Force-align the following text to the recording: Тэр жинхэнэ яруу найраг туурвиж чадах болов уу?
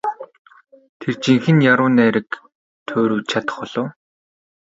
Тэр 0.99 1.13
жинхэнэ 1.23 1.63
яруу 1.73 1.89
найраг 1.97 2.29
туурвиж 2.87 3.25
чадах 3.31 3.55
болов 3.61 3.75
уу? 3.81 3.87